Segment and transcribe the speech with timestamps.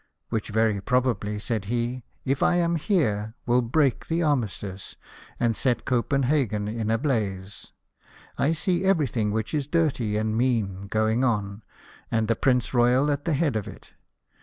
[0.31, 4.95] "Which very probably," said he, "if I am here, will break the armistice,
[5.39, 7.71] and set Copenhagen in a blaze.
[8.35, 11.61] I see everything which is dirty and mean going on,
[12.09, 13.93] and the Prince Royal at the head of it.